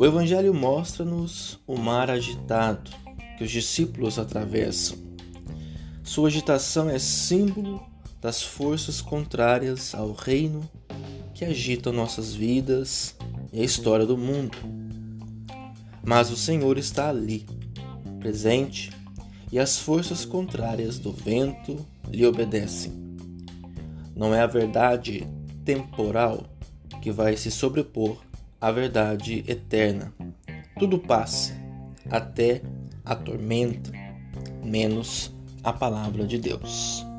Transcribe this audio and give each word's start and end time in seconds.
O 0.00 0.06
Evangelho 0.06 0.54
mostra-nos 0.54 1.60
o 1.66 1.76
mar 1.76 2.08
agitado 2.08 2.90
que 3.36 3.44
os 3.44 3.50
discípulos 3.50 4.18
atravessam. 4.18 4.96
Sua 6.02 6.28
agitação 6.28 6.88
é 6.88 6.98
símbolo 6.98 7.86
das 8.18 8.42
forças 8.42 9.02
contrárias 9.02 9.94
ao 9.94 10.12
reino 10.12 10.62
que 11.34 11.44
agitam 11.44 11.92
nossas 11.92 12.34
vidas 12.34 13.14
e 13.52 13.60
a 13.60 13.62
história 13.62 14.06
do 14.06 14.16
mundo. 14.16 14.56
Mas 16.02 16.30
o 16.30 16.36
Senhor 16.36 16.78
está 16.78 17.10
ali, 17.10 17.44
presente, 18.20 18.90
e 19.52 19.58
as 19.58 19.78
forças 19.78 20.24
contrárias 20.24 20.98
do 20.98 21.12
vento 21.12 21.76
lhe 22.08 22.24
obedecem. 22.24 22.90
Não 24.16 24.34
é 24.34 24.40
a 24.40 24.46
verdade 24.46 25.28
temporal 25.62 26.46
que 27.02 27.12
vai 27.12 27.36
se 27.36 27.50
sobrepor 27.50 28.29
à 28.60 28.70
verdade 28.70 29.44
eterna. 29.48 30.12
Tudo 30.78 30.98
passa, 30.98 31.54
até 32.10 32.62
a 33.04 33.14
tormenta, 33.14 33.90
menos 34.62 35.34
a 35.62 35.72
palavra 35.72 36.26
de 36.26 36.38
Deus. 36.38 37.09